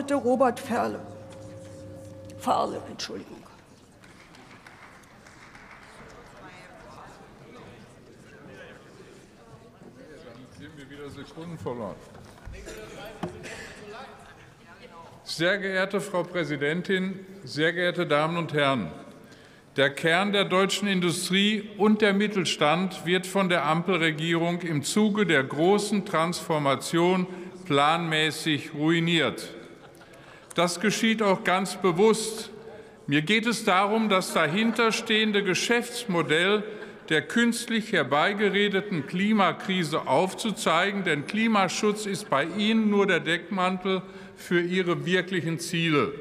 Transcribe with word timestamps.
Abgeordnete 0.00 0.14
Robert 0.14 0.58
Ferle. 0.60 1.00
Fahrle, 2.38 2.80
Entschuldigung. 2.90 3.36
Sekunden 11.14 11.58
verloren. 11.58 11.96
Sehr 15.24 15.58
geehrte 15.58 16.00
Frau 16.00 16.22
Präsidentin, 16.22 17.26
sehr 17.44 17.72
geehrte 17.72 18.06
Damen 18.06 18.36
und 18.38 18.54
Herren! 18.54 18.90
Der 19.76 19.90
Kern 19.90 20.32
der 20.32 20.44
deutschen 20.44 20.88
Industrie 20.88 21.68
und 21.78 22.00
der 22.00 22.14
Mittelstand 22.14 23.04
wird 23.04 23.26
von 23.26 23.48
der 23.48 23.66
Ampelregierung 23.66 24.62
im 24.62 24.82
Zuge 24.82 25.26
der 25.26 25.42
großen 25.42 26.06
Transformation 26.06 27.26
planmäßig 27.66 28.72
ruiniert. 28.74 29.59
Das 30.60 30.78
geschieht 30.78 31.22
auch 31.22 31.42
ganz 31.42 31.76
bewusst. 31.76 32.50
Mir 33.06 33.22
geht 33.22 33.46
es 33.46 33.64
darum, 33.64 34.10
das 34.10 34.34
dahinterstehende 34.34 35.42
Geschäftsmodell 35.42 36.62
der 37.08 37.22
künstlich 37.22 37.92
herbeigeredeten 37.92 39.06
Klimakrise 39.06 40.06
aufzuzeigen, 40.06 41.02
denn 41.02 41.26
Klimaschutz 41.26 42.04
ist 42.04 42.28
bei 42.28 42.44
Ihnen 42.44 42.90
nur 42.90 43.06
der 43.06 43.20
Deckmantel 43.20 44.02
für 44.36 44.60
Ihre 44.60 45.06
wirklichen 45.06 45.58
Ziele. 45.60 46.12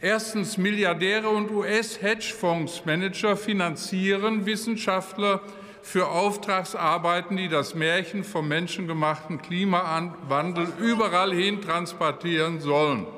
Erstens 0.00 0.56
Milliardäre 0.56 1.28
und 1.28 1.50
US-Hedgefondsmanager 1.50 3.36
finanzieren 3.36 4.46
Wissenschaftler 4.46 5.40
für 5.82 6.06
Auftragsarbeiten, 6.06 7.36
die 7.36 7.48
das 7.48 7.74
Märchen 7.74 8.22
vom 8.22 8.46
menschengemachten 8.46 9.42
Klimawandel 9.42 10.68
überall 10.78 11.34
hin 11.34 11.60
transportieren 11.60 12.60
sollen. 12.60 13.08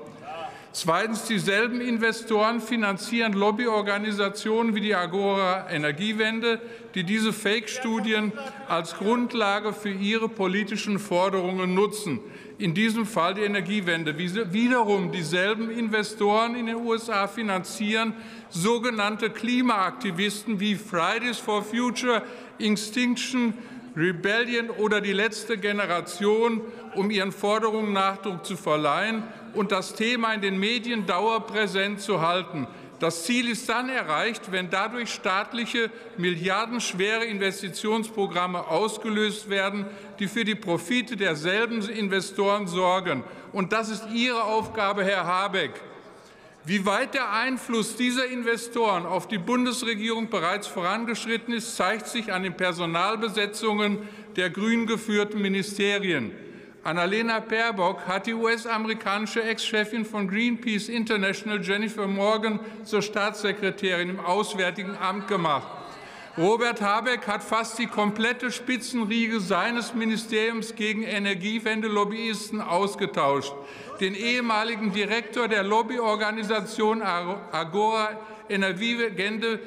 Zweitens, 0.75 1.27
dieselben 1.27 1.83
Investoren 1.83 2.62
finanzieren 2.62 3.35
Lobbyorganisationen 3.35 4.74
wie 4.74 4.80
die 4.80 4.95
Agora 4.95 5.71
Energiewende, 5.71 6.63
die 6.95 7.05
diese 7.05 7.35
Fake-Studien 7.35 8.33
als 8.69 8.95
Grundlage 8.95 9.74
für 9.74 9.91
ihre 9.91 10.30
politischen 10.30 10.99
Forderungen 10.99 11.74
nutzen. 11.74 12.21
In 12.57 12.73
diesem 12.73 13.05
Fall 13.05 13.35
die 13.35 13.43
Energiewende. 13.43 14.16
Wiederum 14.16 15.13
dieselben 15.13 15.71
Investoren 15.71 16.55
in 16.55 16.66
den 16.66 16.77
USA 16.77 17.29
finanzieren 17.29 18.15
sogenannte 18.49 19.29
Klimaaktivisten 19.29 20.59
wie 20.59 20.77
Fridays 20.77 21.37
for 21.37 21.63
Future, 21.63 22.23
Extinction 22.59 23.52
Rebellion 23.96 24.71
oder 24.71 25.01
die 25.01 25.12
letzte 25.12 25.59
Generation, 25.59 26.60
um 26.95 27.10
ihren 27.10 27.32
Forderungen 27.32 27.93
Nachdruck 27.93 28.45
zu 28.45 28.57
verleihen 28.57 29.23
und 29.54 29.73
das 29.73 29.95
Thema 29.95 30.32
in 30.32 30.40
den 30.40 30.59
Medien 30.59 31.07
dauerpräsent 31.07 32.01
zu 32.01 32.21
halten. 32.21 32.66
Das 33.02 33.24
Ziel 33.24 33.51
ist 33.51 33.68
dann 33.68 33.88
erreicht, 33.88 34.52
wenn 34.52 34.71
dadurch 34.71 35.12
staatliche 35.12 35.90
milliardenschwere 36.18 37.24
Investitionsprogramme 37.24 38.68
ausgelöst 38.68 39.51
werden, 39.51 39.87
die 40.21 40.29
für 40.29 40.45
die 40.45 40.54
Profite 40.54 41.16
derselben 41.16 41.82
Investoren 41.88 42.68
sorgen. 42.68 43.24
Und 43.52 43.73
das 43.73 43.88
ist 43.88 44.04
Ihre 44.15 44.45
Aufgabe, 44.45 45.04
Herr 45.04 45.27
Habeck. 45.27 45.73
Wie 46.65 46.87
weit 46.87 47.15
der 47.15 47.32
Einfluss 47.32 47.96
dieser 47.96 48.27
Investoren 48.27 49.05
auf 49.05 49.27
die 49.27 49.38
Bundesregierung 49.38 50.30
bereits 50.30 50.68
vorangeschritten 50.68 51.52
ist, 51.52 51.74
zeigt 51.74 52.07
sich 52.07 52.32
an 52.32 52.45
den 52.45 52.57
Personalbesetzungen 52.57 53.99
der 54.37 54.49
grün 54.51 54.87
geführten 54.87 55.43
Ministerien. 55.43 56.30
Annalena 56.85 57.40
Baerbock 57.40 58.07
hat 58.07 58.27
die 58.27 58.35
US-amerikanische 58.35 59.43
Ex-Chefin 59.43 60.05
von 60.05 60.29
Greenpeace 60.29 60.88
International 60.88 61.60
Jennifer 61.60 62.07
Morgan 62.07 62.60
zur 62.85 63.02
Staatssekretärin 63.02 64.10
im 64.10 64.21
Auswärtigen 64.21 64.97
Amt 64.97 65.27
gemacht. 65.27 65.81
Robert 66.38 66.81
Habeck 66.81 67.27
hat 67.27 67.44
fast 67.44 67.79
die 67.79 67.87
komplette 67.87 68.51
Spitzenriege 68.51 69.39
seines 69.39 69.93
Ministeriums 69.93 70.75
gegen 70.75 71.03
Energiewende-Lobbyisten 71.03 72.62
ausgetauscht. 72.62 73.53
Den 74.01 74.15
ehemaligen 74.15 74.95
Direktor 74.95 75.47
der 75.47 75.62
Lobbyorganisation 75.62 77.03
Agora 77.03 78.19
Energiewende, 78.49 79.61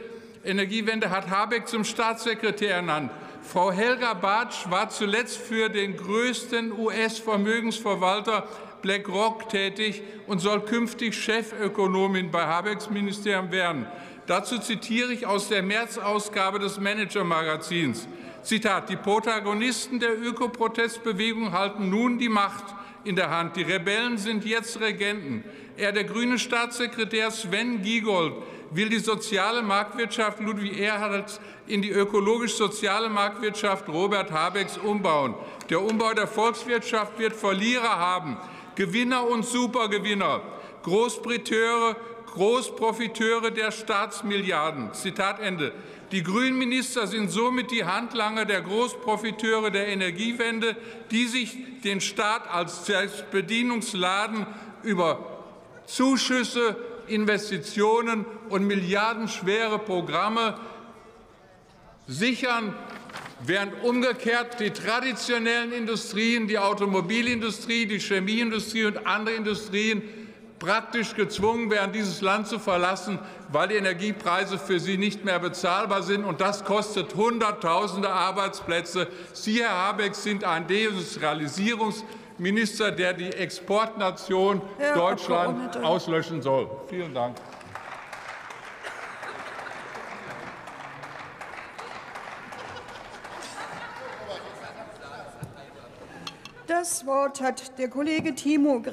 Energiewende 0.43 1.11
hat 1.11 1.29
Habeck 1.29 1.67
zum 1.67 1.83
Staatssekretär 1.83 2.77
ernannt. 2.77 3.11
Frau 3.43 3.71
Helga 3.71 4.15
Bartsch 4.15 4.67
war 4.71 4.89
zuletzt 4.89 5.37
für 5.37 5.69
den 5.69 5.95
größten 5.95 6.71
US-Vermögensverwalter 6.71 8.47
BlackRock 8.81 9.49
tätig 9.49 10.01
und 10.25 10.39
soll 10.39 10.61
künftig 10.61 11.15
Chefökonomin 11.15 12.31
bei 12.31 12.43
Habecks 12.45 12.89
Ministerium 12.89 13.51
werden. 13.51 13.85
Dazu 14.27 14.57
zitiere 14.57 15.13
ich 15.13 15.27
aus 15.27 15.49
der 15.49 15.61
März-Ausgabe 15.61 16.57
des 16.57 16.79
Manager-Magazins. 16.79 18.07
Zitat, 18.41 18.89
die 18.89 18.95
Protagonisten 18.95 19.99
der 19.99 20.19
Ökoprotestbewegung 20.19 21.51
halten 21.51 21.89
nun 21.89 22.17
die 22.17 22.29
Macht 22.29 22.65
in 23.03 23.15
der 23.15 23.29
Hand. 23.29 23.55
Die 23.55 23.61
Rebellen 23.61 24.17
sind 24.17 24.43
jetzt 24.43 24.79
Regenten. 24.79 25.43
Er, 25.77 25.91
der 25.91 26.05
grüne 26.05 26.39
Staatssekretär 26.39 27.29
Sven 27.29 27.83
Giegold, 27.83 28.33
will 28.71 28.89
die 28.89 28.99
soziale 28.99 29.61
Marktwirtschaft 29.61 30.39
Ludwig 30.39 30.79
Erhards 30.79 31.39
in 31.67 31.83
die 31.83 31.91
ökologisch-soziale 31.91 33.09
Marktwirtschaft 33.09 33.87
Robert 33.89 34.31
Habecks 34.31 34.77
umbauen. 34.77 35.35
Der 35.69 35.81
Umbau 35.81 36.13
der 36.13 36.27
Volkswirtschaft 36.27 37.19
wird 37.19 37.33
Verlierer 37.33 37.97
haben, 37.97 38.37
Gewinner 38.75 39.27
und 39.27 39.45
Supergewinner, 39.45 40.41
Großprofiteure, 40.85 41.95
Großprofiteure 42.27 43.49
der 43.49 43.71
Staatsmilliarden. 43.71 44.93
Zitat 44.93 45.39
Ende. 45.39 45.71
Die 46.11 46.21
Grünenminister 46.21 47.07
sind 47.07 47.31
somit 47.31 47.71
die 47.71 47.85
Handlanger 47.85 48.45
der 48.45 48.61
Großprofiteure 48.61 49.71
der 49.71 49.87
Energiewende, 49.87 50.75
die 51.09 51.25
sich 51.25 51.57
den 51.83 52.01
Staat 52.01 52.47
als 52.53 52.83
Bedienungsladen 53.31 54.45
über 54.83 55.41
Zuschüsse, 55.87 56.75
Investitionen 57.07 58.25
und 58.49 58.67
milliardenschwere 58.67 59.79
Programme 59.79 60.59
sichern, 62.07 62.75
während 63.43 63.83
umgekehrt 63.83 64.59
die 64.59 64.69
traditionellen 64.69 65.71
Industrien, 65.71 66.47
die 66.47 66.59
Automobilindustrie, 66.59 67.87
die 67.87 67.99
Chemieindustrie 67.99 68.85
und 68.85 69.07
andere 69.07 69.35
Industrien 69.35 70.03
praktisch 70.59 71.15
gezwungen 71.15 71.69
werden, 71.69 71.91
dieses 71.91 72.21
Land 72.21 72.47
zu 72.47 72.59
verlassen, 72.59 73.19
weil 73.51 73.67
die 73.67 73.75
Energiepreise 73.75 74.57
für 74.57 74.79
sie 74.79 74.97
nicht 74.97 75.25
mehr 75.25 75.37
bezahlbar 75.39 76.01
sind. 76.03 76.23
Und 76.23 76.39
das 76.41 76.63
kostet 76.63 77.15
Hunderttausende 77.15 78.09
Arbeitsplätze. 78.09 79.07
Sie, 79.33 79.61
Herr 79.61 79.71
Habeck, 79.71 80.15
sind 80.15 80.43
ein 80.43 80.67
Deindustrialisierungsminister, 80.67 82.91
der 82.91 83.13
die 83.13 83.31
Exportnation 83.33 84.61
Herr 84.77 84.95
Deutschland 84.95 85.77
auslöschen 85.77 86.41
soll. 86.41 86.67
Vielen 86.87 87.13
Dank. 87.13 87.37
Das 96.67 97.05
Wort 97.05 97.41
hat 97.41 97.77
der 97.77 97.89
Kollege 97.89 98.33
Timo 98.33 98.83